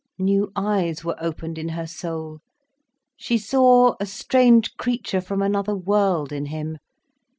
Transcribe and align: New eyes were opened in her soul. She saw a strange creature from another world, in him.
New 0.17 0.51
eyes 0.55 1.03
were 1.05 1.15
opened 1.21 1.59
in 1.59 1.69
her 1.69 1.85
soul. 1.85 2.39
She 3.17 3.37
saw 3.37 3.93
a 3.99 4.07
strange 4.07 4.75
creature 4.75 5.21
from 5.21 5.43
another 5.43 5.75
world, 5.75 6.31
in 6.31 6.47
him. 6.47 6.77